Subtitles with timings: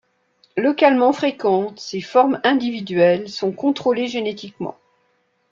[0.57, 4.75] Localement fréquentes, ces formes individuelles sont contrôlées génétiquement.